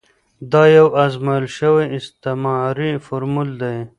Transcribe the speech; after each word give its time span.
دا 0.51 0.63
یو 0.77 0.87
ازمویل 1.05 1.45
شوی 1.57 1.85
استعماري 1.99 2.91
فورمول 3.05 3.49
دی. 3.61 3.77